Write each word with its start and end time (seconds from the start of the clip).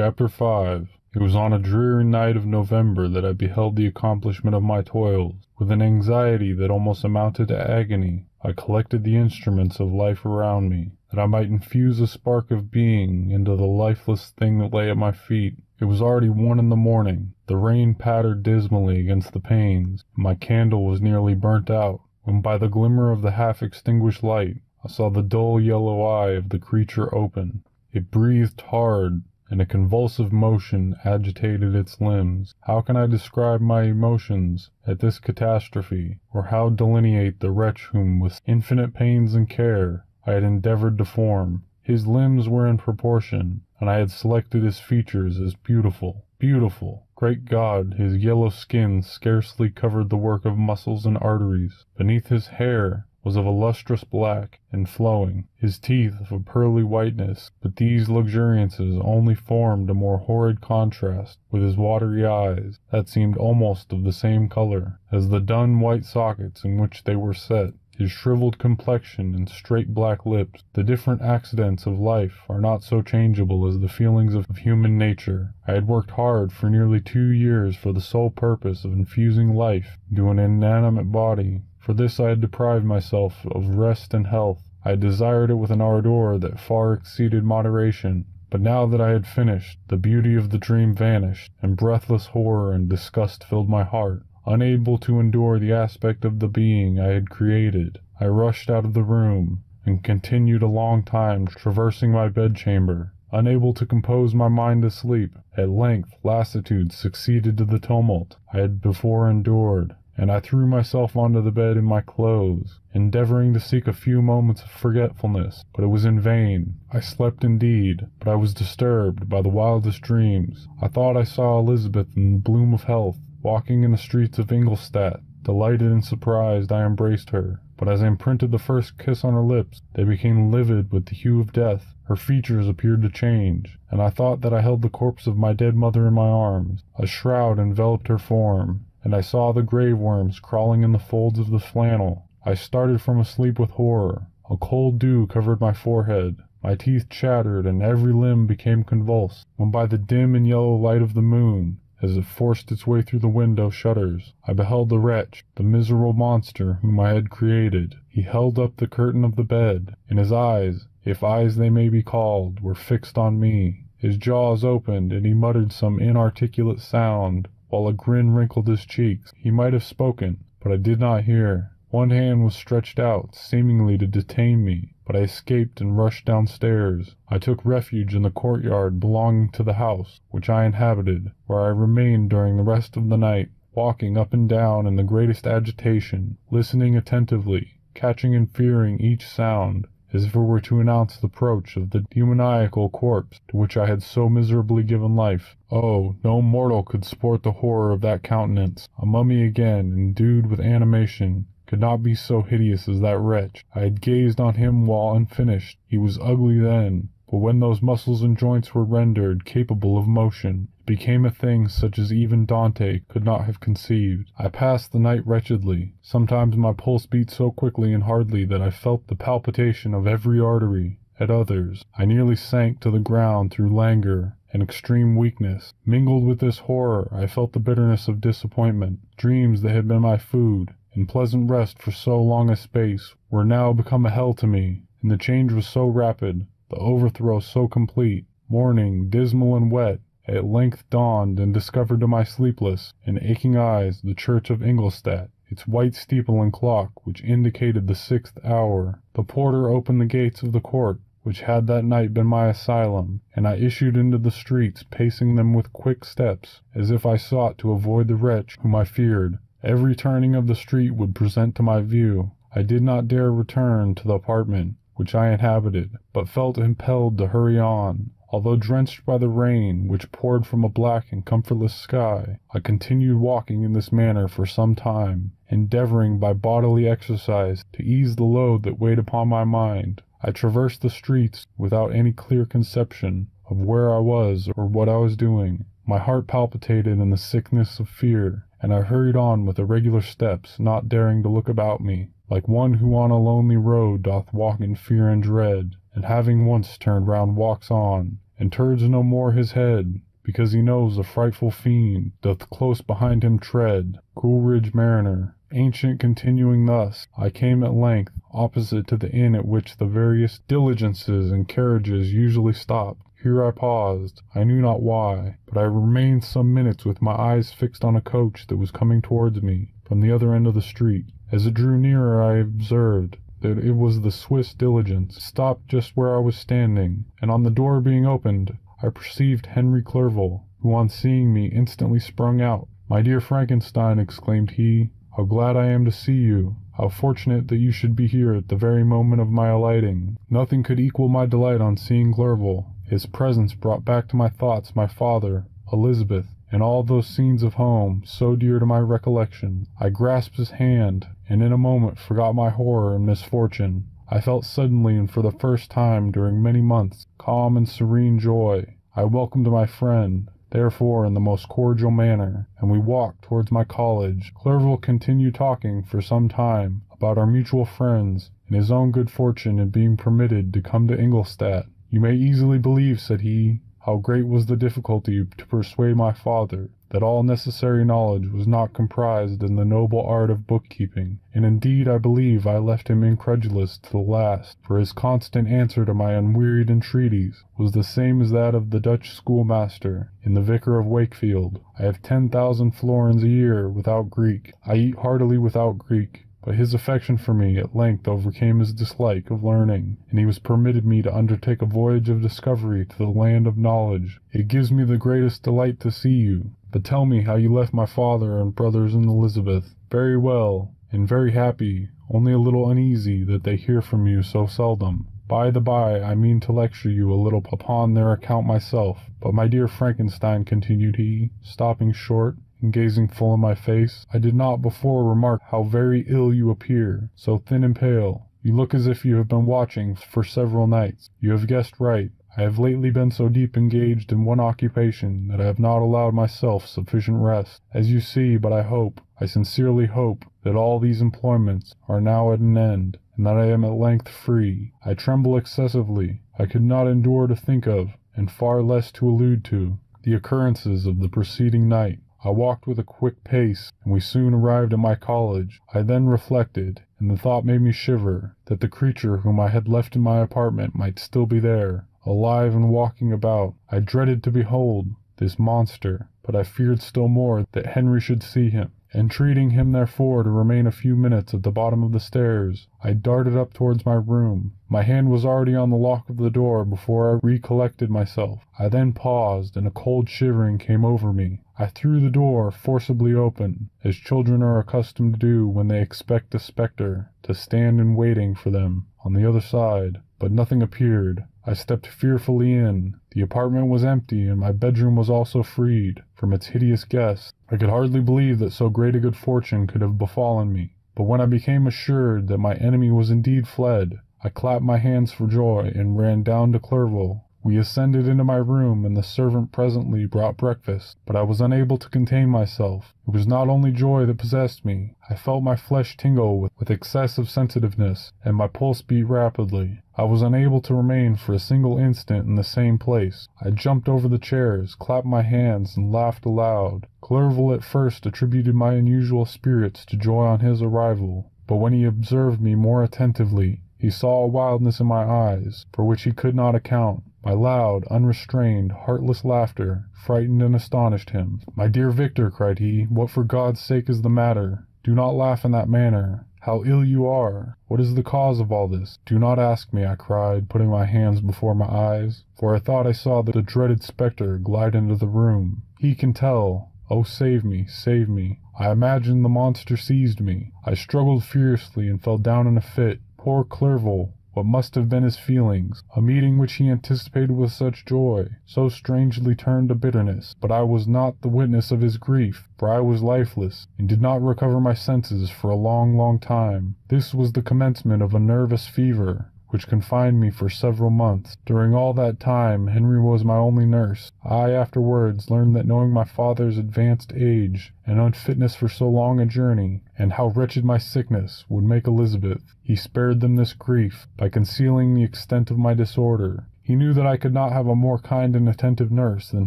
Chapter 0.00 0.28
5 0.28 0.90
It 1.16 1.20
was 1.20 1.34
on 1.34 1.52
a 1.52 1.58
dreary 1.58 2.04
night 2.04 2.36
of 2.36 2.46
November 2.46 3.08
that 3.08 3.24
I 3.24 3.32
beheld 3.32 3.74
the 3.74 3.88
accomplishment 3.88 4.54
of 4.54 4.62
my 4.62 4.80
toils. 4.80 5.34
With 5.58 5.72
an 5.72 5.82
anxiety 5.82 6.52
that 6.52 6.70
almost 6.70 7.02
amounted 7.02 7.48
to 7.48 7.68
agony, 7.68 8.26
I 8.40 8.52
collected 8.52 9.02
the 9.02 9.16
instruments 9.16 9.80
of 9.80 9.92
life 9.92 10.24
around 10.24 10.68
me, 10.68 10.92
that 11.10 11.18
I 11.18 11.26
might 11.26 11.48
infuse 11.48 11.98
a 11.98 12.06
spark 12.06 12.52
of 12.52 12.70
being 12.70 13.32
into 13.32 13.56
the 13.56 13.66
lifeless 13.66 14.30
thing 14.30 14.60
that 14.60 14.72
lay 14.72 14.88
at 14.88 14.96
my 14.96 15.10
feet. 15.10 15.56
It 15.80 15.86
was 15.86 16.00
already 16.00 16.28
one 16.28 16.60
in 16.60 16.68
the 16.68 16.76
morning, 16.76 17.32
the 17.48 17.56
rain 17.56 17.96
pattered 17.96 18.44
dismally 18.44 19.00
against 19.00 19.32
the 19.32 19.40
panes, 19.40 20.04
and 20.14 20.22
my 20.22 20.36
candle 20.36 20.84
was 20.84 21.02
nearly 21.02 21.34
burnt 21.34 21.70
out, 21.70 22.02
when 22.22 22.40
by 22.40 22.56
the 22.56 22.68
glimmer 22.68 23.10
of 23.10 23.20
the 23.20 23.32
half 23.32 23.64
extinguished 23.64 24.22
light 24.22 24.58
I 24.84 24.86
saw 24.86 25.10
the 25.10 25.22
dull 25.24 25.60
yellow 25.60 26.04
eye 26.04 26.34
of 26.34 26.50
the 26.50 26.60
creature 26.60 27.12
open. 27.12 27.64
It 27.92 28.12
breathed 28.12 28.60
hard, 28.60 29.24
and 29.50 29.60
a 29.60 29.66
convulsive 29.66 30.32
motion 30.32 30.94
agitated 31.04 31.74
its 31.74 32.00
limbs. 32.00 32.54
How 32.60 32.80
can 32.80 32.96
I 32.96 33.06
describe 33.06 33.60
my 33.60 33.82
emotions 33.82 34.70
at 34.86 35.00
this 35.00 35.18
catastrophe, 35.18 36.18
or 36.32 36.44
how 36.44 36.68
delineate 36.68 37.40
the 37.40 37.50
wretch 37.50 37.88
whom, 37.92 38.20
with 38.20 38.40
infinite 38.46 38.94
pains 38.94 39.34
and 39.34 39.48
care, 39.48 40.04
I 40.26 40.32
had 40.32 40.42
endeavoured 40.42 40.98
to 40.98 41.04
form? 41.04 41.64
His 41.82 42.06
limbs 42.06 42.48
were 42.48 42.66
in 42.66 42.76
proportion, 42.76 43.62
and 43.80 43.88
I 43.88 43.96
had 43.96 44.10
selected 44.10 44.62
his 44.62 44.78
features 44.78 45.40
as 45.40 45.54
beautiful. 45.54 46.26
Beautiful! 46.38 47.06
Great 47.16 47.46
God, 47.46 47.94
his 47.94 48.16
yellow 48.16 48.50
skin 48.50 49.02
scarcely 49.02 49.70
covered 49.70 50.10
the 50.10 50.16
work 50.16 50.44
of 50.44 50.56
muscles 50.56 51.06
and 51.06 51.18
arteries. 51.20 51.86
Beneath 51.96 52.28
his 52.28 52.46
hair 52.46 53.07
was 53.28 53.36
of 53.36 53.44
a 53.44 53.50
lustrous 53.50 54.04
black, 54.04 54.58
and 54.72 54.88
flowing, 54.88 55.46
his 55.54 55.78
teeth 55.78 56.18
of 56.18 56.32
a 56.32 56.40
pearly 56.40 56.82
whiteness, 56.82 57.50
but 57.60 57.76
these 57.76 58.08
luxuriances 58.08 58.98
only 59.04 59.34
formed 59.34 59.90
a 59.90 59.94
more 59.94 60.16
horrid 60.16 60.62
contrast 60.62 61.38
with 61.50 61.62
his 61.62 61.76
watery 61.76 62.24
eyes, 62.24 62.80
that 62.90 63.06
seemed 63.06 63.36
almost 63.36 63.92
of 63.92 64.02
the 64.02 64.12
same 64.12 64.48
colour 64.48 64.98
as 65.12 65.28
the 65.28 65.40
dun 65.40 65.78
white 65.78 66.06
sockets 66.06 66.64
in 66.64 66.78
which 66.78 67.04
they 67.04 67.16
were 67.16 67.34
set 67.34 67.74
his 67.98 68.12
shrivelled 68.12 68.58
complexion 68.58 69.34
and 69.34 69.48
straight 69.48 69.92
black 69.92 70.24
lips. 70.24 70.62
The 70.74 70.84
different 70.84 71.20
accidents 71.20 71.84
of 71.84 71.98
life 71.98 72.44
are 72.48 72.60
not 72.60 72.84
so 72.84 73.02
changeable 73.02 73.66
as 73.66 73.80
the 73.80 73.88
feelings 73.88 74.34
of 74.34 74.46
human 74.56 74.96
nature. 74.96 75.52
I 75.66 75.72
had 75.72 75.88
worked 75.88 76.12
hard 76.12 76.52
for 76.52 76.70
nearly 76.70 77.00
two 77.00 77.26
years 77.26 77.74
for 77.74 77.92
the 77.92 78.00
sole 78.00 78.30
purpose 78.30 78.84
of 78.84 78.92
infusing 78.92 79.52
life 79.52 79.98
into 80.08 80.30
an 80.30 80.38
inanimate 80.38 81.10
body. 81.10 81.62
For 81.80 81.94
this 81.94 82.18
I 82.18 82.30
had 82.30 82.40
deprived 82.40 82.84
myself 82.84 83.46
of 83.46 83.76
rest 83.76 84.12
and 84.12 84.26
health. 84.26 84.68
I 84.84 84.96
desired 84.96 85.50
it 85.50 85.54
with 85.54 85.70
an 85.70 85.80
ardour 85.80 86.36
that 86.36 86.58
far 86.58 86.92
exceeded 86.92 87.44
moderation. 87.44 88.24
But 88.50 88.60
now 88.60 88.86
that 88.86 89.00
I 89.00 89.10
had 89.10 89.28
finished, 89.28 89.78
the 89.86 89.96
beauty 89.96 90.34
of 90.34 90.50
the 90.50 90.58
dream 90.58 90.92
vanished, 90.92 91.52
and 91.62 91.76
breathless 91.76 92.26
horror 92.26 92.72
and 92.72 92.88
disgust 92.88 93.44
filled 93.44 93.68
my 93.68 93.84
heart. 93.84 94.24
Unable 94.44 94.98
to 94.98 95.20
endure 95.20 95.60
the 95.60 95.72
aspect 95.72 96.24
of 96.24 96.40
the 96.40 96.48
being 96.48 96.98
I 96.98 97.08
had 97.08 97.30
created, 97.30 98.00
I 98.18 98.26
rushed 98.26 98.70
out 98.70 98.84
of 98.84 98.94
the 98.94 99.04
room, 99.04 99.62
and 99.86 100.02
continued 100.02 100.62
a 100.64 100.66
long 100.66 101.04
time 101.04 101.46
traversing 101.46 102.10
my 102.10 102.28
bedchamber. 102.28 103.12
Unable 103.30 103.72
to 103.74 103.86
compose 103.86 104.34
my 104.34 104.48
mind 104.48 104.82
to 104.82 104.90
sleep, 104.90 105.38
at 105.56 105.70
length 105.70 106.12
lassitude 106.24 106.90
succeeded 106.90 107.56
to 107.58 107.64
the 107.64 107.78
tumult 107.78 108.36
I 108.52 108.58
had 108.58 108.80
before 108.80 109.30
endured 109.30 109.94
and 110.20 110.32
I 110.32 110.40
threw 110.40 110.66
myself 110.66 111.16
onto 111.16 111.40
the 111.40 111.52
bed 111.52 111.76
in 111.76 111.84
my 111.84 112.00
clothes, 112.00 112.80
endeavouring 112.92 113.54
to 113.54 113.60
seek 113.60 113.86
a 113.86 113.92
few 113.92 114.20
moments 114.20 114.62
of 114.62 114.70
forgetfulness, 114.70 115.64
but 115.72 115.84
it 115.84 115.88
was 115.88 116.04
in 116.04 116.18
vain. 116.18 116.74
I 116.92 116.98
slept 116.98 117.44
indeed, 117.44 118.08
but 118.18 118.28
I 118.28 118.34
was 118.34 118.52
disturbed 118.52 119.28
by 119.28 119.42
the 119.42 119.48
wildest 119.48 120.02
dreams. 120.02 120.66
I 120.82 120.88
thought 120.88 121.16
I 121.16 121.22
saw 121.22 121.60
Elizabeth 121.60 122.08
in 122.16 122.32
the 122.32 122.38
bloom 122.38 122.74
of 122.74 122.82
health, 122.82 123.18
walking 123.42 123.84
in 123.84 123.92
the 123.92 123.96
streets 123.96 124.40
of 124.40 124.50
Ingolstadt. 124.50 125.20
Delighted 125.44 125.82
and 125.92 126.04
surprised, 126.04 126.72
I 126.72 126.84
embraced 126.84 127.30
her, 127.30 127.62
but 127.76 127.88
as 127.88 128.02
I 128.02 128.08
imprinted 128.08 128.50
the 128.50 128.58
first 128.58 128.98
kiss 128.98 129.24
on 129.24 129.34
her 129.34 129.40
lips, 129.42 129.82
they 129.94 130.02
became 130.02 130.50
livid 130.50 130.90
with 130.90 131.06
the 131.06 131.14
hue 131.14 131.40
of 131.40 131.52
death. 131.52 131.94
Her 132.08 132.16
features 132.16 132.66
appeared 132.66 133.02
to 133.02 133.08
change, 133.08 133.78
and 133.88 134.02
I 134.02 134.10
thought 134.10 134.40
that 134.40 134.52
I 134.52 134.62
held 134.62 134.82
the 134.82 134.90
corpse 134.90 135.28
of 135.28 135.38
my 135.38 135.52
dead 135.52 135.76
mother 135.76 136.08
in 136.08 136.14
my 136.14 136.28
arms. 136.28 136.82
A 136.98 137.06
shroud 137.06 137.60
enveloped 137.60 138.08
her 138.08 138.18
form, 138.18 138.86
and 139.08 139.16
I 139.16 139.22
saw 139.22 139.52
the 139.54 139.62
grave 139.62 139.96
worms 139.96 140.38
crawling 140.38 140.82
in 140.82 140.92
the 140.92 140.98
folds 140.98 141.38
of 141.38 141.48
the 141.48 141.58
flannel. 141.58 142.26
I 142.44 142.52
started 142.52 143.00
from 143.00 143.18
a 143.18 143.24
sleep 143.24 143.58
with 143.58 143.70
horror. 143.70 144.26
A 144.50 144.58
cold 144.58 144.98
dew 144.98 145.26
covered 145.26 145.62
my 145.62 145.72
forehead. 145.72 146.36
My 146.62 146.74
teeth 146.74 147.08
chattered, 147.08 147.64
and 147.64 147.82
every 147.82 148.12
limb 148.12 148.46
became 148.46 148.84
convulsed, 148.84 149.46
when 149.56 149.70
by 149.70 149.86
the 149.86 149.96
dim 149.96 150.34
and 150.34 150.46
yellow 150.46 150.76
light 150.76 151.00
of 151.00 151.14
the 151.14 151.22
moon, 151.22 151.78
as 152.02 152.18
it 152.18 152.26
forced 152.26 152.70
its 152.70 152.86
way 152.86 153.00
through 153.00 153.20
the 153.20 153.30
window 153.30 153.70
shutters, 153.70 154.34
I 154.46 154.52
beheld 154.52 154.90
the 154.90 154.98
wretch, 154.98 155.42
the 155.54 155.62
miserable 155.62 156.12
monster 156.12 156.74
whom 156.82 157.00
I 157.00 157.14
had 157.14 157.30
created. 157.30 157.94
He 158.10 158.20
held 158.20 158.58
up 158.58 158.76
the 158.76 158.86
curtain 158.86 159.24
of 159.24 159.36
the 159.36 159.42
bed, 159.42 159.94
and 160.10 160.18
his 160.18 160.32
eyes, 160.32 160.86
if 161.06 161.24
eyes 161.24 161.56
they 161.56 161.70
may 161.70 161.88
be 161.88 162.02
called, 162.02 162.60
were 162.60 162.74
fixed 162.74 163.16
on 163.16 163.40
me. 163.40 163.84
His 163.96 164.18
jaws 164.18 164.64
opened, 164.64 165.14
and 165.14 165.24
he 165.24 165.32
muttered 165.32 165.72
some 165.72 165.98
inarticulate 165.98 166.80
sound 166.80 167.48
while 167.68 167.86
a 167.86 167.92
grin 167.92 168.30
wrinkled 168.30 168.66
his 168.66 168.86
cheeks. 168.86 169.32
He 169.36 169.50
might 169.50 169.72
have 169.72 169.84
spoken, 169.84 170.44
but 170.60 170.72
I 170.72 170.76
did 170.76 170.98
not 170.98 171.24
hear. 171.24 171.72
One 171.90 172.10
hand 172.10 172.44
was 172.44 172.54
stretched 172.54 172.98
out, 172.98 173.34
seemingly 173.34 173.96
to 173.96 174.06
detain 174.06 174.64
me, 174.64 174.94
but 175.06 175.16
I 175.16 175.20
escaped 175.20 175.80
and 175.80 175.96
rushed 175.96 176.26
downstairs. 176.26 177.16
I 177.28 177.38
took 177.38 177.64
refuge 177.64 178.14
in 178.14 178.22
the 178.22 178.30
courtyard 178.30 179.00
belonging 179.00 179.48
to 179.50 179.62
the 179.62 179.74
house 179.74 180.20
which 180.30 180.50
I 180.50 180.66
inhabited, 180.66 181.32
where 181.46 181.60
I 181.60 181.68
remained 181.68 182.30
during 182.30 182.56
the 182.56 182.62
rest 182.62 182.96
of 182.96 183.08
the 183.08 183.16
night, 183.16 183.48
walking 183.74 184.18
up 184.18 184.34
and 184.34 184.48
down 184.48 184.86
in 184.86 184.96
the 184.96 185.02
greatest 185.02 185.46
agitation, 185.46 186.36
listening 186.50 186.94
attentively, 186.96 187.80
catching 187.94 188.34
and 188.34 188.50
fearing 188.50 189.00
each 189.00 189.26
sound, 189.26 189.86
as 190.12 190.24
if 190.24 190.34
it 190.34 190.40
were 190.40 190.60
to 190.60 190.80
announce 190.80 191.16
the 191.16 191.26
approach 191.26 191.76
of 191.76 191.90
the 191.90 192.00
demoniacal 192.10 192.88
corpse 192.88 193.40
to 193.48 193.56
which 193.56 193.76
I 193.76 193.86
had 193.86 194.02
so 194.02 194.28
miserably 194.28 194.82
given 194.82 195.14
life. 195.14 195.56
Oh, 195.70 196.16
no 196.24 196.40
mortal 196.40 196.82
could 196.82 197.04
support 197.04 197.42
the 197.42 197.52
horror 197.52 197.92
of 197.92 198.00
that 198.00 198.22
countenance. 198.22 198.88
A 198.98 199.06
mummy 199.06 199.42
again, 199.42 199.92
endued 199.92 200.46
with 200.46 200.60
animation, 200.60 201.46
could 201.66 201.80
not 201.80 202.02
be 202.02 202.14
so 202.14 202.40
hideous 202.40 202.88
as 202.88 203.00
that 203.00 203.18
wretch. 203.18 203.66
I 203.74 203.80
had 203.80 204.00
gazed 204.00 204.40
on 204.40 204.54
him 204.54 204.86
while 204.86 205.14
unfinished. 205.14 205.78
He 205.86 205.98
was 205.98 206.18
ugly 206.18 206.58
then, 206.58 207.10
but 207.30 207.38
when 207.38 207.60
those 207.60 207.82
muscles 207.82 208.22
and 208.22 208.38
joints 208.38 208.74
were 208.74 208.84
rendered 208.84 209.44
capable 209.44 209.98
of 209.98 210.06
motion, 210.06 210.68
it 210.80 210.86
became 210.86 211.26
a 211.26 211.30
thing 211.30 211.68
such 211.68 211.98
as 211.98 212.10
even 212.10 212.46
Dante 212.46 213.00
could 213.08 213.22
not 213.22 213.44
have 213.44 213.60
conceived. 213.60 214.32
I 214.38 214.48
passed 214.48 214.92
the 214.92 214.98
night 214.98 215.26
wretchedly. 215.26 215.92
Sometimes 216.00 216.56
my 216.56 216.72
pulse 216.72 217.04
beat 217.04 217.30
so 217.30 217.50
quickly 217.50 217.92
and 217.92 218.04
hardly 218.04 218.46
that 218.46 218.62
I 218.62 218.70
felt 218.70 219.08
the 219.08 219.14
palpitation 219.14 219.92
of 219.92 220.06
every 220.06 220.40
artery. 220.40 221.00
At 221.20 221.30
others, 221.30 221.84
I 221.96 222.06
nearly 222.06 222.36
sank 222.36 222.80
to 222.80 222.90
the 222.90 222.98
ground 222.98 223.50
through 223.50 223.74
languor 223.74 224.38
and 224.52 224.62
extreme 224.62 225.14
weakness. 225.14 225.74
Mingled 225.84 226.24
with 226.24 226.38
this 226.38 226.60
horror, 226.60 227.08
I 227.12 227.26
felt 227.26 227.52
the 227.52 227.60
bitterness 227.60 228.08
of 228.08 228.22
disappointment. 228.22 229.00
Dreams 229.18 229.60
that 229.62 229.72
had 229.72 229.86
been 229.86 230.00
my 230.00 230.16
food, 230.16 230.72
and 230.94 231.06
pleasant 231.06 231.50
rest 231.50 231.82
for 231.82 231.90
so 231.90 232.22
long 232.22 232.48
a 232.48 232.56
space, 232.56 233.14
were 233.30 233.44
now 233.44 233.74
become 233.74 234.06
a 234.06 234.10
hell 234.10 234.32
to 234.32 234.46
me, 234.46 234.84
and 235.02 235.10
the 235.10 235.18
change 235.18 235.52
was 235.52 235.66
so 235.66 235.86
rapid, 235.86 236.46
the 236.68 236.76
overthrow 236.76 237.40
so 237.40 237.66
complete. 237.66 238.26
Morning, 238.48 239.08
dismal 239.08 239.56
and 239.56 239.70
wet, 239.70 240.00
at 240.26 240.44
length 240.44 240.88
dawned 240.90 241.40
and 241.40 241.54
discovered 241.54 242.00
to 242.00 242.06
my 242.06 242.22
sleepless 242.22 242.92
and 243.06 243.18
aching 243.22 243.56
eyes 243.56 244.02
the 244.02 244.14
church 244.14 244.50
of 244.50 244.62
Ingolstadt, 244.62 245.30
its 245.48 245.66
white 245.66 245.94
steeple 245.94 246.42
and 246.42 246.52
clock 246.52 247.06
which 247.06 247.24
indicated 247.24 247.86
the 247.86 247.94
sixth 247.94 248.38
hour. 248.44 249.00
The 249.14 249.22
porter 249.22 249.68
opened 249.68 250.00
the 250.00 250.06
gates 250.06 250.42
of 250.42 250.52
the 250.52 250.60
court, 250.60 251.00
which 251.22 251.40
had 251.40 251.66
that 251.66 251.84
night 251.84 252.12
been 252.12 252.26
my 252.26 252.48
asylum, 252.48 253.22
and 253.34 253.48
I 253.48 253.56
issued 253.56 253.96
into 253.96 254.18
the 254.18 254.30
streets, 254.30 254.82
pacing 254.82 255.36
them 255.36 255.54
with 255.54 255.72
quick 255.72 256.04
steps, 256.04 256.60
as 256.74 256.90
if 256.90 257.06
I 257.06 257.16
sought 257.16 257.58
to 257.58 257.72
avoid 257.72 258.08
the 258.08 258.16
wretch 258.16 258.58
whom 258.60 258.74
I 258.74 258.84
feared. 258.84 259.38
Every 259.62 259.94
turning 259.94 260.34
of 260.34 260.46
the 260.46 260.54
street 260.54 260.90
would 260.90 261.14
present 261.14 261.54
to 261.56 261.62
my 261.62 261.80
view. 261.80 262.32
I 262.54 262.62
did 262.62 262.82
not 262.82 263.08
dare 263.08 263.30
return 263.30 263.94
to 263.96 264.06
the 264.06 264.14
apartment 264.14 264.76
which 264.98 265.14
I 265.14 265.30
inhabited, 265.30 265.92
but 266.12 266.28
felt 266.28 266.58
impelled 266.58 267.18
to 267.18 267.28
hurry 267.28 267.56
on. 267.56 268.10
Although 268.30 268.56
drenched 268.56 269.06
by 269.06 269.16
the 269.16 269.28
rain 269.28 269.86
which 269.86 270.10
poured 270.10 270.44
from 270.44 270.64
a 270.64 270.68
black 270.68 271.12
and 271.12 271.24
comfortless 271.24 271.72
sky, 271.72 272.40
I 272.52 272.58
continued 272.58 273.18
walking 273.18 273.62
in 273.62 273.74
this 273.74 273.92
manner 273.92 274.26
for 274.26 274.44
some 274.44 274.74
time, 274.74 275.34
endeavoring 275.48 276.18
by 276.18 276.32
bodily 276.32 276.88
exercise 276.88 277.64
to 277.74 277.84
ease 277.84 278.16
the 278.16 278.24
load 278.24 278.64
that 278.64 278.80
weighed 278.80 278.98
upon 278.98 279.28
my 279.28 279.44
mind. 279.44 280.02
I 280.20 280.32
traversed 280.32 280.82
the 280.82 280.90
streets 280.90 281.46
without 281.56 281.94
any 281.94 282.12
clear 282.12 282.44
conception 282.44 283.28
of 283.48 283.60
where 283.60 283.94
I 283.94 284.00
was 284.00 284.50
or 284.56 284.66
what 284.66 284.88
I 284.88 284.96
was 284.96 285.16
doing. 285.16 285.64
My 285.86 285.98
heart 285.98 286.26
palpitated 286.26 286.98
in 286.98 287.10
the 287.10 287.16
sickness 287.16 287.78
of 287.78 287.88
fear, 287.88 288.46
and 288.60 288.74
I 288.74 288.82
hurried 288.82 289.14
on 289.14 289.46
with 289.46 289.60
irregular 289.60 290.02
steps, 290.02 290.58
not 290.58 290.88
daring 290.88 291.22
to 291.22 291.28
look 291.28 291.48
about 291.48 291.80
me 291.80 292.08
like 292.30 292.46
one 292.46 292.74
who 292.74 292.94
on 292.94 293.10
a 293.10 293.18
lonely 293.18 293.56
road 293.56 294.02
doth 294.02 294.32
walk 294.34 294.60
in 294.60 294.74
fear 294.74 295.08
and 295.08 295.22
dread, 295.22 295.74
and 295.94 296.04
having 296.04 296.44
once 296.44 296.76
turned 296.76 297.06
round 297.06 297.36
walks 297.36 297.70
on, 297.70 298.18
and 298.38 298.52
turns 298.52 298.82
no 298.82 299.02
more 299.02 299.32
his 299.32 299.52
head, 299.52 300.00
because 300.22 300.52
he 300.52 300.60
knows 300.60 300.98
a 300.98 301.02
frightful 301.02 301.50
fiend 301.50 302.12
doth 302.20 302.50
close 302.50 302.82
behind 302.82 303.24
him 303.24 303.38
tread. 303.38 303.98
Coleridge 304.14 304.74
Mariner. 304.74 305.34
Ancient 305.52 305.98
continuing 305.98 306.66
thus, 306.66 307.08
I 307.16 307.30
came 307.30 307.64
at 307.64 307.72
length 307.72 308.12
opposite 308.30 308.86
to 308.88 308.98
the 308.98 309.10
inn 309.10 309.34
at 309.34 309.46
which 309.46 309.78
the 309.78 309.86
various 309.86 310.40
diligences 310.46 311.32
and 311.32 311.48
carriages 311.48 312.12
usually 312.12 312.52
stop. 312.52 312.98
Here 313.22 313.42
I 313.42 313.52
paused, 313.52 314.20
I 314.34 314.44
knew 314.44 314.60
not 314.60 314.82
why, 314.82 315.38
but 315.46 315.56
I 315.56 315.62
remained 315.62 316.22
some 316.24 316.52
minutes 316.52 316.84
with 316.84 317.00
my 317.00 317.12
eyes 317.12 317.50
fixed 317.50 317.82
on 317.82 317.96
a 317.96 318.02
coach 318.02 318.46
that 318.48 318.58
was 318.58 318.70
coming 318.70 319.00
towards 319.00 319.42
me 319.42 319.72
from 319.88 320.00
the 320.00 320.12
other 320.12 320.34
end 320.34 320.46
of 320.46 320.54
the 320.54 320.60
street. 320.60 321.06
As 321.32 321.46
it 321.46 321.54
drew 321.54 321.78
nearer 321.78 322.22
I 322.22 322.36
observed 322.36 323.16
that 323.40 323.58
it 323.58 323.74
was 323.74 324.02
the 324.02 324.10
Swiss 324.10 324.52
diligence, 324.52 325.22
stopped 325.22 325.68
just 325.68 325.96
where 325.96 326.14
I 326.14 326.18
was 326.18 326.36
standing, 326.36 327.06
and 327.22 327.30
on 327.30 327.42
the 327.42 327.50
door 327.50 327.80
being 327.80 328.04
opened, 328.04 328.58
I 328.82 328.90
perceived 328.90 329.46
Henry 329.46 329.82
Clerval, 329.82 330.44
who 330.60 330.74
on 330.74 330.88
seeing 330.88 331.32
me 331.32 331.46
instantly 331.46 332.00
sprung 332.00 332.40
out. 332.40 332.68
"My 332.88 333.00
dear 333.00 333.20
Frankenstein," 333.20 333.98
exclaimed 333.98 334.52
he, 334.52 334.90
"how 335.16 335.24
glad 335.24 335.56
I 335.56 335.66
am 335.66 335.84
to 335.84 335.90
see 335.90 336.16
you! 336.16 336.56
How 336.72 336.88
fortunate 336.88 337.48
that 337.48 337.56
you 337.56 337.70
should 337.70 337.96
be 337.96 338.06
here 338.06 338.34
at 338.34 338.48
the 338.48 338.56
very 338.56 338.84
moment 338.84 339.20
of 339.22 339.30
my 339.30 339.48
alighting!" 339.48 340.16
Nothing 340.30 340.62
could 340.62 340.78
equal 340.78 341.08
my 341.08 341.26
delight 341.26 341.60
on 341.60 341.76
seeing 341.76 342.12
Clerval. 342.12 342.66
His 342.84 343.06
presence 343.06 343.54
brought 343.54 343.84
back 343.84 344.08
to 344.08 344.16
my 344.16 344.28
thoughts 344.28 344.76
my 344.76 344.86
father, 344.86 345.46
Elizabeth, 345.72 346.34
and 346.50 346.62
all 346.62 346.82
those 346.82 347.06
scenes 347.06 347.42
of 347.42 347.54
home, 347.54 348.02
so 348.06 348.34
dear 348.34 348.58
to 348.58 348.66
my 348.66 348.78
recollection. 348.78 349.66
I 349.78 349.90
grasped 349.90 350.36
his 350.36 350.50
hand, 350.52 351.06
and 351.28 351.42
in 351.42 351.52
a 351.52 351.58
moment 351.58 351.98
forgot 351.98 352.34
my 352.34 352.50
horror 352.50 352.94
and 352.94 353.04
misfortune. 353.04 353.88
I 354.08 354.20
felt 354.20 354.46
suddenly 354.46 354.96
and 354.96 355.10
for 355.10 355.20
the 355.20 355.30
first 355.30 355.70
time 355.70 356.10
during 356.10 356.42
many 356.42 356.62
months 356.62 357.06
calm 357.18 357.56
and 357.56 357.68
serene 357.68 358.18
joy. 358.18 358.76
I 358.96 359.04
welcomed 359.04 359.46
my 359.46 359.66
friend, 359.66 360.30
therefore, 360.50 361.04
in 361.04 361.12
the 361.12 361.20
most 361.20 361.48
cordial 361.48 361.90
manner, 361.90 362.48
and 362.58 362.70
we 362.70 362.78
walked 362.78 363.22
towards 363.22 363.52
my 363.52 363.64
college. 363.64 364.32
Clerval 364.34 364.78
continued 364.78 365.34
talking 365.34 365.82
for 365.82 366.00
some 366.00 366.28
time 366.28 366.82
about 366.90 367.18
our 367.18 367.26
mutual 367.26 367.66
friends 367.66 368.30
and 368.46 368.56
his 368.56 368.70
own 368.70 368.90
good 368.90 369.10
fortune 369.10 369.58
in 369.58 369.68
being 369.68 369.96
permitted 369.96 370.54
to 370.54 370.62
come 370.62 370.88
to 370.88 370.98
Ingolstadt. 370.98 371.66
You 371.90 372.00
may 372.00 372.14
easily 372.14 372.58
believe, 372.58 373.00
said 373.00 373.20
he, 373.20 373.60
how 373.88 373.96
great 373.96 374.26
was 374.26 374.44
the 374.44 374.56
difficulty 374.56 375.24
to 375.38 375.46
persuade 375.46 375.96
my 375.96 376.12
father 376.12 376.68
that 376.90 377.02
all 377.02 377.22
necessary 377.22 377.86
knowledge 377.86 378.28
was 378.28 378.46
not 378.46 378.74
comprised 378.74 379.42
in 379.42 379.56
the 379.56 379.64
noble 379.64 380.02
art 380.02 380.28
of 380.28 380.46
bookkeeping, 380.46 381.18
and 381.32 381.46
indeed 381.46 381.88
I 381.88 381.96
believe 381.96 382.46
I 382.46 382.58
left 382.58 382.88
him 382.88 383.02
incredulous 383.02 383.78
to 383.78 383.90
the 383.90 383.98
last, 383.98 384.58
for 384.66 384.78
his 384.78 384.92
constant 384.92 385.48
answer 385.48 385.86
to 385.86 385.94
my 385.94 386.12
unwearied 386.12 386.68
entreaties 386.68 387.42
was 387.56 387.72
the 387.72 387.82
same 387.82 388.20
as 388.20 388.30
that 388.30 388.54
of 388.54 388.68
the 388.68 388.80
Dutch 388.80 389.14
schoolmaster 389.14 390.12
in 390.22 390.34
The 390.34 390.42
Vicar 390.42 390.78
of 390.78 390.84
Wakefield. 390.84 391.58
I 391.78 391.84
have 391.84 392.02
ten 392.02 392.28
thousand 392.28 392.72
florins 392.72 393.22
a 393.22 393.28
year 393.28 393.70
without 393.70 394.10
Greek. 394.10 394.52
I 394.66 394.74
eat 394.74 394.96
heartily 394.96 395.38
without 395.38 395.78
Greek. 395.78 396.26
But 396.44 396.54
his 396.54 396.72
affection 396.72 397.16
for 397.16 397.34
me 397.34 397.58
at 397.58 397.74
length 397.74 398.06
overcame 398.06 398.60
his 398.60 398.72
dislike 398.72 399.30
of 399.30 399.42
learning, 399.42 399.96
and 400.08 400.18
he 400.18 400.24
was 400.24 400.38
permitted 400.38 400.86
me 400.86 401.02
to 401.02 401.14
undertake 401.14 401.62
a 401.62 401.66
voyage 401.66 402.08
of 402.08 402.22
discovery 402.22 402.86
to 402.86 402.96
the 402.96 403.08
land 403.08 403.46
of 403.46 403.58
knowledge. 403.58 404.20
It 404.32 404.46
gives 404.48 404.70
me 404.70 404.84
the 404.84 404.96
greatest 404.96 405.42
delight 405.42 405.80
to 405.80 405.90
see 405.90 406.14
you. 406.14 406.52
But 406.70 406.84
tell 406.84 407.06
me 407.06 407.22
how 407.22 407.34
you 407.34 407.52
left 407.52 407.74
my 407.74 407.86
father 407.86 408.38
and 408.38 408.54
brothers 408.54 408.94
and 408.94 409.06
Elizabeth. 409.06 409.74
Very 409.90 410.16
well, 410.16 410.74
and 410.92 411.08
very 411.08 411.32
happy, 411.32 411.88
only 412.10 412.32
a 412.32 412.38
little 412.38 412.70
uneasy 412.70 413.24
that 413.24 413.42
they 413.42 413.56
hear 413.56 413.82
from 413.82 414.06
you 414.06 414.22
so 414.22 414.46
seldom. 414.46 415.08
By 415.26 415.50
the 415.50 415.60
by, 415.60 416.00
I 416.00 416.14
mean 416.14 416.40
to 416.40 416.52
lecture 416.52 416.88
you 416.88 417.12
a 417.12 417.20
little 417.20 417.44
upon 417.52 417.92
their 417.92 418.12
account 418.12 418.46
myself. 418.46 419.10
But 419.20 419.34
my 419.34 419.48
dear 419.48 419.68
Frankenstein, 419.68 420.44
continued 420.44 420.96
he, 420.96 421.32
stopping 421.42 421.92
short, 421.92 422.36
and 422.60 422.72
gazing 422.72 423.08
full 423.08 423.34
in 423.34 423.40
my 423.40 423.54
face, 423.54 424.06
I 424.12 424.18
did 424.18 424.34
not 424.34 424.62
before 424.62 425.08
remark 425.08 425.42
how 425.50 425.62
very 425.62 426.04
ill 426.08 426.32
you 426.32 426.50
appear, 426.50 427.10
so 427.14 427.38
thin 427.38 427.64
and 427.64 427.76
pale. 427.76 428.26
You 428.42 428.54
look 428.54 428.72
as 428.74 428.86
if 428.86 429.04
you 429.04 429.16
have 429.16 429.28
been 429.28 429.46
watching 429.46 429.94
for 429.94 430.24
several 430.24 430.66
nights. 430.66 431.10
You 431.20 431.32
have 431.32 431.46
guessed 431.46 431.80
right. 431.80 432.10
I 432.36 432.42
have 432.42 432.58
lately 432.58 432.90
been 432.90 433.10
so 433.10 433.28
deep 433.28 433.56
engaged 433.56 434.12
in 434.12 434.24
one 434.24 434.38
occupation 434.38 435.26
that 435.28 435.40
I 435.40 435.44
have 435.44 435.58
not 435.58 435.82
allowed 435.82 436.14
myself 436.14 436.66
sufficient 436.66 437.18
rest. 437.20 437.62
As 437.74 437.90
you 437.90 438.00
see, 438.00 438.36
but 438.36 438.52
I 438.52 438.62
hope, 438.62 439.00
I 439.20 439.26
sincerely 439.26 439.86
hope, 439.86 440.24
that 440.44 440.54
all 440.54 440.78
these 440.78 441.00
employments 441.00 441.74
are 441.88 442.00
now 442.00 442.32
at 442.32 442.38
an 442.38 442.56
end, 442.56 442.98
and 443.16 443.26
that 443.26 443.36
I 443.36 443.46
am 443.46 443.64
at 443.64 443.72
length 443.72 444.08
free. 444.08 444.72
I 444.84 444.94
tremble 444.94 445.36
excessively. 445.36 446.20
I 446.38 446.46
could 446.46 446.62
not 446.62 446.86
endure 446.86 447.26
to 447.26 447.34
think 447.34 447.66
of, 447.66 447.90
and 448.14 448.30
far 448.30 448.62
less 448.62 448.92
to 448.92 449.08
allude 449.08 449.44
to, 449.46 449.78
the 450.04 450.14
occurrences 450.14 450.86
of 450.86 451.00
the 451.00 451.08
preceding 451.08 451.68
night. 451.68 451.98
I 452.24 452.30
walked 452.30 452.66
with 452.66 452.80
a 452.80 452.84
quick 452.84 453.22
pace, 453.22 453.72
and 453.84 453.92
we 453.92 454.00
soon 454.00 454.34
arrived 454.34 454.72
at 454.72 454.80
my 454.80 454.96
college. 454.96 455.60
I 455.72 455.82
then 455.82 456.06
reflected, 456.06 456.82
and 456.98 457.08
the 457.10 457.16
thought 457.16 457.44
made 457.44 457.60
me 457.60 457.70
shiver, 457.70 458.34
that 458.46 458.60
the 458.60 458.68
creature 458.68 459.18
whom 459.18 459.38
I 459.38 459.48
had 459.48 459.68
left 459.68 459.94
in 459.94 460.02
my 460.02 460.18
apartment 460.18 460.74
might 460.74 460.98
still 460.98 461.26
be 461.26 461.38
there, 461.38 461.86
alive 462.04 462.56
and 462.56 462.70
walking 462.70 463.12
about. 463.12 463.54
I 463.70 463.78
dreaded 463.78 464.24
to 464.24 464.32
behold 464.32 464.88
this 465.18 465.38
monster, 465.38 466.08
but 466.22 466.34
I 466.34 466.42
feared 466.42 466.82
still 466.82 467.08
more 467.08 467.44
that 467.52 467.66
Henry 467.66 468.00
should 468.00 468.22
see 468.22 468.50
him. 468.50 468.72
Entreating 468.94 469.50
him 469.50 469.72
therefore 469.72 470.22
to 470.22 470.30
remain 470.30 470.66
a 470.66 470.72
few 470.72 470.96
minutes 470.96 471.34
at 471.34 471.42
the 471.42 471.50
bottom 471.50 471.82
of 471.82 471.92
the 471.92 472.00
stairs, 472.00 472.68
I 472.82 472.94
darted 472.94 473.36
up 473.36 473.52
towards 473.52 473.84
my 473.84 473.96
room. 473.96 474.54
My 474.66 474.82
hand 474.82 475.10
was 475.10 475.26
already 475.26 475.54
on 475.54 475.68
the 475.68 475.76
lock 475.76 476.08
of 476.08 476.16
the 476.16 476.30
door 476.30 476.64
before 476.64 477.14
I 477.14 477.20
recollected 477.22 477.90
myself. 477.90 478.46
I 478.58 478.70
then 478.70 478.94
paused, 478.94 479.58
and 479.58 479.66
a 479.66 479.70
cold 479.70 480.08
shivering 480.08 480.56
came 480.56 480.86
over 480.86 481.12
me. 481.12 481.42
I 481.58 481.66
threw 481.66 482.00
the 482.00 482.08
door 482.08 482.50
forcibly 482.50 483.12
open, 483.12 483.68
as 483.84 483.94
children 483.94 484.42
are 484.42 484.58
accustomed 484.58 485.14
to 485.14 485.18
do 485.20 485.46
when 485.46 485.68
they 485.68 485.82
expect 485.82 486.34
a 486.34 486.38
spectre 486.38 487.10
to 487.24 487.34
stand 487.34 487.80
in 487.80 487.94
waiting 487.94 488.34
for 488.34 488.48
them 488.48 488.86
on 489.04 489.12
the 489.12 489.28
other 489.28 489.42
side, 489.42 489.98
but 490.18 490.32
nothing 490.32 490.62
appeared. 490.62 491.24
I 491.48 491.54
stepped 491.54 491.86
fearfully 491.86 492.52
in. 492.52 492.96
The 493.12 493.22
apartment 493.22 493.68
was 493.68 493.82
empty, 493.82 494.28
and 494.28 494.38
my 494.38 494.52
bedroom 494.52 494.96
was 494.96 495.08
also 495.08 495.42
freed 495.42 496.02
from 496.14 496.34
its 496.34 496.48
hideous 496.48 496.84
guest. 496.84 497.34
I 497.50 497.56
could 497.56 497.70
hardly 497.70 498.00
believe 498.00 498.38
that 498.40 498.52
so 498.52 498.68
great 498.68 498.94
a 498.94 499.00
good 499.00 499.16
fortune 499.16 499.66
could 499.66 499.80
have 499.80 499.96
befallen 499.96 500.52
me. 500.52 500.74
But 500.94 501.04
when 501.04 501.22
I 501.22 501.24
became 501.24 501.66
assured 501.66 502.28
that 502.28 502.36
my 502.36 502.52
enemy 502.56 502.90
was 502.90 503.08
indeed 503.08 503.48
fled, 503.48 503.98
I 504.22 504.28
clapped 504.28 504.62
my 504.62 504.76
hands 504.76 505.10
for 505.10 505.26
joy 505.26 505.72
and 505.74 505.96
ran 505.96 506.22
down 506.22 506.52
to 506.52 506.60
Clerval. 506.60 507.24
We 507.44 507.56
ascended 507.56 508.08
into 508.08 508.24
my 508.24 508.36
room, 508.36 508.84
and 508.84 508.96
the 508.96 509.02
servant 509.02 509.52
presently 509.52 510.06
brought 510.06 510.36
breakfast, 510.36 510.98
but 511.06 511.14
I 511.14 511.22
was 511.22 511.40
unable 511.40 511.78
to 511.78 511.88
contain 511.88 512.28
myself. 512.28 512.94
It 513.06 513.12
was 513.14 513.28
not 513.28 513.48
only 513.48 513.70
joy 513.70 514.06
that 514.06 514.18
possessed 514.18 514.64
me. 514.64 514.96
I 515.08 515.14
felt 515.14 515.44
my 515.44 515.54
flesh 515.54 515.96
tingle 515.96 516.40
with, 516.40 516.52
with 516.58 516.68
excessive 516.68 517.30
sensitiveness, 517.30 518.12
and 518.24 518.34
my 518.34 518.48
pulse 518.48 518.82
beat 518.82 519.04
rapidly. 519.04 519.80
I 519.96 520.02
was 520.02 520.20
unable 520.20 520.60
to 520.62 520.74
remain 520.74 521.14
for 521.14 521.32
a 521.32 521.38
single 521.38 521.78
instant 521.78 522.26
in 522.26 522.34
the 522.34 522.42
same 522.42 522.76
place. 522.76 523.28
I 523.40 523.50
jumped 523.50 523.88
over 523.88 524.08
the 524.08 524.18
chairs, 524.18 524.74
clapped 524.74 525.06
my 525.06 525.22
hands, 525.22 525.76
and 525.76 525.92
laughed 525.92 526.26
aloud. 526.26 526.88
Clerval 527.00 527.54
at 527.54 527.62
first 527.62 528.04
attributed 528.04 528.56
my 528.56 528.74
unusual 528.74 529.24
spirits 529.24 529.86
to 529.86 529.96
joy 529.96 530.24
on 530.24 530.40
his 530.40 530.60
arrival, 530.60 531.30
but 531.46 531.56
when 531.56 531.72
he 531.72 531.84
observed 531.84 532.40
me 532.40 532.56
more 532.56 532.82
attentively, 532.82 533.62
he 533.78 533.90
saw 533.90 534.24
a 534.24 534.26
wildness 534.26 534.80
in 534.80 534.86
my 534.88 535.04
eyes, 535.04 535.66
for 535.72 535.84
which 535.84 536.02
he 536.02 536.10
could 536.10 536.34
not 536.34 536.56
account. 536.56 537.04
My 537.24 537.32
loud, 537.32 537.84
unrestrained, 537.86 538.70
heartless 538.70 539.24
laughter 539.24 539.86
frightened 539.92 540.40
and 540.40 540.54
astonished 540.54 541.10
him. 541.10 541.40
"My 541.56 541.66
dear 541.66 541.90
Victor," 541.90 542.30
cried 542.30 542.60
he, 542.60 542.84
"what 542.84 543.10
for 543.10 543.24
God's 543.24 543.58
sake 543.58 543.90
is 543.90 544.02
the 544.02 544.08
matter? 544.08 544.68
Do 544.84 544.94
not 544.94 545.16
laugh 545.16 545.44
in 545.44 545.50
that 545.50 545.68
manner. 545.68 546.26
How 546.42 546.62
ill 546.64 546.84
you 546.84 547.08
are! 547.08 547.56
What 547.66 547.80
is 547.80 547.96
the 547.96 548.04
cause 548.04 548.38
of 548.38 548.52
all 548.52 548.68
this?" 548.68 549.00
"Do 549.04 549.18
not 549.18 549.40
ask 549.40 549.72
me," 549.72 549.84
I 549.84 549.96
cried, 549.96 550.48
putting 550.48 550.70
my 550.70 550.84
hands 550.84 551.20
before 551.20 551.56
my 551.56 551.66
eyes, 551.66 552.22
for 552.36 552.54
I 552.54 552.60
thought 552.60 552.86
I 552.86 552.92
saw 552.92 553.22
the 553.22 553.42
dreaded 553.42 553.82
spectre 553.82 554.38
glide 554.38 554.76
into 554.76 554.94
the 554.94 555.08
room. 555.08 555.62
"He 555.80 555.96
can 555.96 556.12
tell. 556.12 556.70
Oh, 556.88 557.02
save 557.02 557.44
me, 557.44 557.66
save 557.66 558.08
me! 558.08 558.38
I 558.56 558.70
imagined 558.70 559.24
the 559.24 559.28
monster 559.28 559.76
seized 559.76 560.20
me. 560.20 560.52
I 560.64 560.74
struggled 560.74 561.24
furiously 561.24 561.88
and 561.88 562.00
fell 562.00 562.18
down 562.18 562.46
in 562.46 562.56
a 562.56 562.60
fit. 562.60 563.00
Poor 563.16 563.42
Clerval! 563.42 564.14
What 564.38 564.46
must 564.46 564.76
have 564.76 564.88
been 564.88 565.02
his 565.02 565.16
feelings? 565.16 565.82
A 565.96 566.00
meeting 566.00 566.38
which 566.38 566.52
he 566.52 566.70
anticipated 566.70 567.32
with 567.32 567.50
such 567.50 567.84
joy, 567.84 568.28
so 568.46 568.68
strangely 568.68 569.34
turned 569.34 569.68
to 569.70 569.74
bitterness. 569.74 570.36
But 570.40 570.52
I 570.52 570.62
was 570.62 570.86
not 570.86 571.20
the 571.22 571.28
witness 571.28 571.72
of 571.72 571.80
his 571.80 571.96
grief, 571.96 572.48
for 572.56 572.68
I 572.68 572.78
was 572.78 573.02
lifeless, 573.02 573.66
and 573.80 573.88
did 573.88 574.00
not 574.00 574.22
recover 574.22 574.60
my 574.60 574.74
senses 574.74 575.28
for 575.28 575.50
a 575.50 575.56
long, 575.56 575.96
long 575.96 576.20
time. 576.20 576.76
This 576.86 577.12
was 577.12 577.32
the 577.32 577.42
commencement 577.42 578.00
of 578.00 578.14
a 578.14 578.20
nervous 578.20 578.68
fever 578.68 579.32
which 579.48 579.66
confined 579.66 580.20
me 580.20 580.30
for 580.30 580.48
several 580.48 580.90
months. 580.90 581.36
During 581.46 581.74
all 581.74 581.92
that 581.94 582.20
time 582.20 582.66
Henry 582.66 583.00
was 583.00 583.24
my 583.24 583.36
only 583.36 583.66
nurse. 583.66 584.12
I 584.24 584.50
afterwards 584.50 585.30
learned 585.30 585.56
that 585.56 585.66
knowing 585.66 585.90
my 585.90 586.04
father's 586.04 586.58
advanced 586.58 587.12
age 587.14 587.72
and 587.86 587.98
unfitness 587.98 588.54
for 588.54 588.68
so 588.68 588.88
long 588.88 589.20
a 589.20 589.26
journey, 589.26 589.82
and 589.98 590.12
how 590.12 590.28
wretched 590.28 590.64
my 590.64 590.78
sickness 590.78 591.44
would 591.48 591.64
make 591.64 591.86
Elizabeth, 591.86 592.54
he 592.62 592.76
spared 592.76 593.20
them 593.20 593.36
this 593.36 593.54
grief 593.54 594.06
by 594.16 594.28
concealing 594.28 594.94
the 594.94 595.04
extent 595.04 595.50
of 595.50 595.58
my 595.58 595.74
disorder. 595.74 596.46
He 596.62 596.76
knew 596.76 596.92
that 596.92 597.06
I 597.06 597.16
could 597.16 597.32
not 597.32 597.52
have 597.52 597.66
a 597.66 597.74
more 597.74 597.98
kind 597.98 598.36
and 598.36 598.46
attentive 598.46 598.92
nurse 598.92 599.30
than 599.30 599.46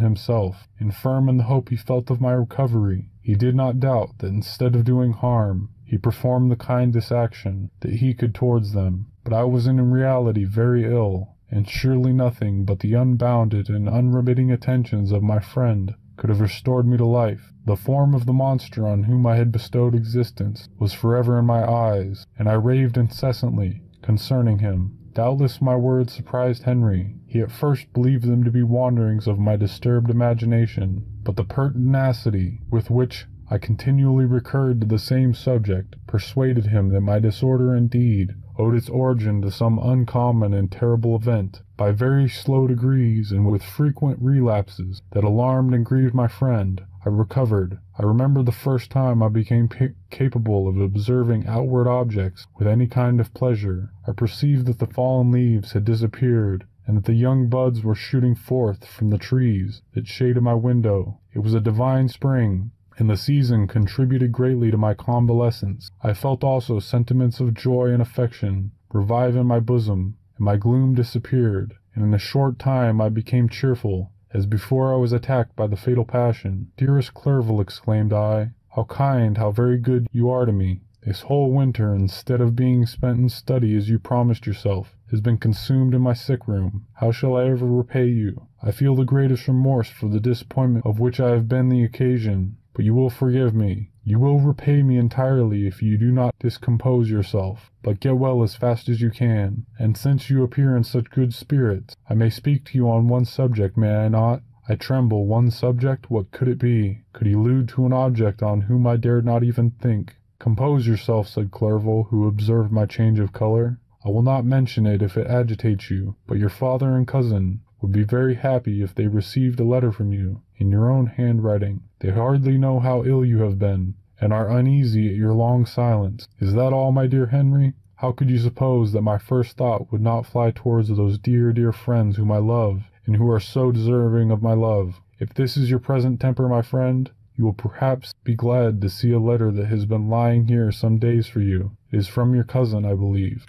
himself, 0.00 0.66
and 0.80 0.92
firm 0.92 1.28
in 1.28 1.36
the 1.36 1.44
hope 1.44 1.68
he 1.68 1.76
felt 1.76 2.10
of 2.10 2.20
my 2.20 2.32
recovery, 2.32 3.10
he 3.20 3.36
did 3.36 3.54
not 3.54 3.78
doubt 3.78 4.18
that 4.18 4.26
instead 4.32 4.74
of 4.74 4.82
doing 4.82 5.12
harm, 5.12 5.68
he 5.84 5.96
performed 5.96 6.50
the 6.50 6.56
kindest 6.56 7.12
action 7.12 7.70
that 7.78 7.92
he 7.92 8.12
could 8.14 8.34
towards 8.34 8.72
them. 8.72 9.06
But 9.24 9.34
I 9.34 9.44
was 9.44 9.68
in 9.68 9.90
reality 9.92 10.44
very 10.44 10.84
ill, 10.84 11.36
and 11.48 11.68
surely 11.68 12.12
nothing 12.12 12.64
but 12.64 12.80
the 12.80 12.94
unbounded 12.94 13.70
and 13.70 13.88
unremitting 13.88 14.50
attentions 14.50 15.12
of 15.12 15.22
my 15.22 15.38
friend 15.38 15.94
could 16.16 16.28
have 16.28 16.40
restored 16.40 16.88
me 16.88 16.96
to 16.96 17.06
life. 17.06 17.52
The 17.64 17.76
form 17.76 18.14
of 18.14 18.26
the 18.26 18.32
monster 18.32 18.86
on 18.86 19.04
whom 19.04 19.24
I 19.24 19.36
had 19.36 19.52
bestowed 19.52 19.94
existence 19.94 20.68
was 20.78 20.92
forever 20.92 21.38
in 21.38 21.44
my 21.44 21.62
eyes, 21.62 22.26
and 22.36 22.48
I 22.48 22.54
raved 22.54 22.96
incessantly 22.96 23.82
concerning 24.02 24.58
him. 24.58 24.98
Doubtless 25.14 25.62
my 25.62 25.76
words 25.76 26.12
surprised 26.12 26.64
Henry. 26.64 27.14
He 27.26 27.40
at 27.40 27.52
first 27.52 27.92
believed 27.92 28.24
them 28.24 28.42
to 28.42 28.50
be 28.50 28.62
wanderings 28.62 29.28
of 29.28 29.38
my 29.38 29.54
disturbed 29.56 30.10
imagination, 30.10 31.04
but 31.22 31.36
the 31.36 31.44
pertinacity 31.44 32.60
with 32.70 32.90
which 32.90 33.26
I 33.48 33.58
continually 33.58 34.24
recurred 34.24 34.80
to 34.80 34.86
the 34.86 34.98
same 34.98 35.34
subject 35.34 35.94
persuaded 36.06 36.66
him 36.66 36.88
that 36.88 37.02
my 37.02 37.18
disorder 37.18 37.74
indeed 37.74 38.34
owed 38.58 38.74
its 38.74 38.88
origin 38.88 39.40
to 39.42 39.50
some 39.50 39.78
uncommon 39.78 40.52
and 40.52 40.70
terrible 40.70 41.16
event. 41.16 41.62
By 41.76 41.92
very 41.92 42.28
slow 42.28 42.66
degrees, 42.66 43.32
and 43.32 43.50
with 43.50 43.62
frequent 43.62 44.18
relapses 44.20 45.02
that 45.12 45.24
alarmed 45.24 45.74
and 45.74 45.84
grieved 45.84 46.14
my 46.14 46.28
friend, 46.28 46.82
I 47.04 47.08
recovered. 47.08 47.78
I 47.98 48.02
remember 48.04 48.42
the 48.42 48.52
first 48.52 48.90
time 48.90 49.22
I 49.22 49.28
became 49.28 49.68
capable 50.10 50.68
of 50.68 50.78
observing 50.78 51.46
outward 51.46 51.88
objects 51.88 52.46
with 52.58 52.68
any 52.68 52.86
kind 52.86 53.20
of 53.20 53.34
pleasure. 53.34 53.90
I 54.06 54.12
perceived 54.12 54.66
that 54.66 54.78
the 54.78 54.86
fallen 54.86 55.30
leaves 55.30 55.72
had 55.72 55.84
disappeared, 55.84 56.64
and 56.86 56.96
that 56.96 57.04
the 57.04 57.14
young 57.14 57.48
buds 57.48 57.82
were 57.82 57.94
shooting 57.94 58.34
forth 58.34 58.84
from 58.84 59.10
the 59.10 59.18
trees 59.18 59.82
that 59.94 60.06
shaded 60.06 60.42
my 60.42 60.54
window. 60.54 61.18
It 61.32 61.40
was 61.40 61.54
a 61.54 61.60
divine 61.60 62.08
spring, 62.08 62.70
the 63.06 63.16
season 63.16 63.66
contributed 63.66 64.32
greatly 64.32 64.70
to 64.70 64.76
my 64.76 64.94
convalescence. 64.94 65.90
I 66.02 66.12
felt 66.14 66.44
also 66.44 66.78
sentiments 66.78 67.40
of 67.40 67.54
joy 67.54 67.90
and 67.90 68.02
affection 68.02 68.72
revive 68.92 69.36
in 69.36 69.46
my 69.46 69.60
bosom, 69.60 70.16
and 70.36 70.44
my 70.44 70.56
gloom 70.56 70.94
disappeared, 70.94 71.74
and 71.94 72.04
in 72.04 72.14
a 72.14 72.18
short 72.18 72.58
time 72.58 73.00
I 73.00 73.08
became 73.08 73.48
cheerful 73.48 74.12
as 74.34 74.46
before 74.46 74.92
I 74.92 74.96
was 74.96 75.12
attacked 75.12 75.56
by 75.56 75.66
the 75.66 75.76
fatal 75.76 76.04
passion. 76.04 76.72
Dearest 76.76 77.12
Clerval, 77.14 77.60
exclaimed 77.60 78.12
I, 78.12 78.52
how 78.74 78.84
kind, 78.84 79.36
how 79.36 79.50
very 79.50 79.78
good 79.78 80.06
you 80.12 80.30
are 80.30 80.46
to 80.46 80.52
me. 80.52 80.80
This 81.04 81.22
whole 81.22 81.50
winter, 81.50 81.94
instead 81.94 82.40
of 82.40 82.54
being 82.54 82.86
spent 82.86 83.18
in 83.18 83.28
study 83.28 83.76
as 83.76 83.88
you 83.88 83.98
promised 83.98 84.46
yourself, 84.46 84.96
has 85.10 85.20
been 85.20 85.36
consumed 85.36 85.94
in 85.94 86.00
my 86.00 86.14
sick 86.14 86.46
room. 86.46 86.86
How 86.94 87.10
shall 87.10 87.36
I 87.36 87.46
ever 87.46 87.66
repay 87.66 88.06
you? 88.06 88.46
I 88.62 88.70
feel 88.70 88.94
the 88.94 89.04
greatest 89.04 89.48
remorse 89.48 89.88
for 89.88 90.08
the 90.08 90.20
disappointment 90.20 90.86
of 90.86 91.00
which 91.00 91.18
I 91.18 91.30
have 91.30 91.48
been 91.48 91.68
the 91.68 91.82
occasion, 91.84 92.56
but 92.74 92.84
you 92.84 92.94
will 92.94 93.10
forgive 93.10 93.54
me. 93.54 93.90
You 94.04 94.18
will 94.18 94.40
repay 94.40 94.82
me 94.82 94.96
entirely 94.96 95.66
if 95.66 95.82
you 95.82 95.96
do 95.96 96.10
not 96.10 96.34
discompose 96.38 97.10
yourself, 97.10 97.70
but 97.82 98.00
get 98.00 98.16
well 98.16 98.42
as 98.42 98.56
fast 98.56 98.88
as 98.88 99.00
you 99.00 99.10
can. 99.10 99.66
And 99.78 99.96
since 99.96 100.28
you 100.28 100.42
appear 100.42 100.76
in 100.76 100.84
such 100.84 101.10
good 101.10 101.34
spirits, 101.34 101.96
I 102.08 102.14
may 102.14 102.30
speak 102.30 102.64
to 102.66 102.78
you 102.78 102.88
on 102.88 103.08
one 103.08 103.24
subject, 103.24 103.76
may 103.76 103.94
I 103.94 104.08
not? 104.08 104.42
I 104.68 104.76
tremble. 104.76 105.26
One 105.26 105.50
subject? 105.50 106.10
What 106.10 106.30
could 106.30 106.48
it 106.48 106.58
be? 106.58 107.02
Could 107.12 107.26
allude 107.26 107.68
to 107.70 107.84
an 107.84 107.92
object 107.92 108.42
on 108.42 108.62
whom 108.62 108.86
I 108.86 108.96
dared 108.96 109.24
not 109.24 109.42
even 109.42 109.72
think? 109.72 110.16
Compose 110.38 110.86
yourself, 110.86 111.28
said 111.28 111.50
Clerval, 111.50 112.04
who 112.04 112.26
observed 112.26 112.72
my 112.72 112.86
change 112.86 113.18
of 113.18 113.32
colour. 113.32 113.78
I 114.04 114.08
will 114.08 114.22
not 114.22 114.44
mention 114.44 114.86
it 114.86 115.02
if 115.02 115.16
it 115.16 115.26
agitates 115.26 115.90
you, 115.90 116.16
but 116.26 116.38
your 116.38 116.48
father 116.48 116.96
and 116.96 117.06
cousin 117.06 117.60
would 117.80 117.92
be 117.92 118.04
very 118.04 118.36
happy 118.36 118.82
if 118.82 118.94
they 118.94 119.08
received 119.08 119.58
a 119.58 119.64
letter 119.64 119.90
from 119.90 120.12
you 120.12 120.42
in 120.56 120.70
your 120.70 120.90
own 120.90 121.06
handwriting. 121.06 121.82
They 122.02 122.10
hardly 122.10 122.58
know 122.58 122.80
how 122.80 123.04
ill 123.04 123.24
you 123.24 123.42
have 123.42 123.60
been, 123.60 123.94
and 124.20 124.32
are 124.32 124.50
uneasy 124.50 125.08
at 125.08 125.14
your 125.14 125.34
long 125.34 125.64
silence. 125.64 126.26
Is 126.40 126.52
that 126.54 126.72
all, 126.72 126.90
my 126.90 127.06
dear 127.06 127.26
Henry? 127.26 127.74
How 127.94 128.10
could 128.10 128.28
you 128.28 128.38
suppose 128.38 128.90
that 128.90 129.02
my 129.02 129.18
first 129.18 129.56
thought 129.56 129.92
would 129.92 130.00
not 130.00 130.26
fly 130.26 130.50
towards 130.50 130.88
those 130.88 131.16
dear, 131.16 131.52
dear 131.52 131.70
friends 131.70 132.16
whom 132.16 132.32
I 132.32 132.38
love, 132.38 132.82
and 133.06 133.14
who 133.14 133.30
are 133.30 133.38
so 133.38 133.70
deserving 133.70 134.32
of 134.32 134.42
my 134.42 134.52
love? 134.52 135.00
If 135.20 135.32
this 135.32 135.56
is 135.56 135.70
your 135.70 135.78
present 135.78 136.18
temper, 136.18 136.48
my 136.48 136.62
friend, 136.62 137.08
you 137.36 137.44
will 137.44 137.52
perhaps 137.52 138.14
be 138.24 138.34
glad 138.34 138.80
to 138.80 138.88
see 138.88 139.12
a 139.12 139.20
letter 139.20 139.52
that 139.52 139.66
has 139.66 139.86
been 139.86 140.08
lying 140.08 140.46
here 140.46 140.72
some 140.72 140.98
days 140.98 141.28
for 141.28 141.38
you. 141.38 141.76
It 141.92 141.98
is 141.98 142.08
from 142.08 142.34
your 142.34 142.42
cousin, 142.42 142.84
I 142.84 142.94
believe. 142.94 143.46